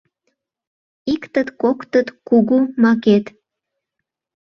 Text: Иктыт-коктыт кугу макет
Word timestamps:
Иктыт-коктыт 1.13 2.07
кугу 2.27 2.57
макет 2.81 3.25